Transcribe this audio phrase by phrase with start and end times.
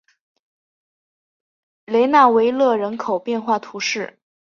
[1.85, 4.17] 雷讷维勒人口变化图示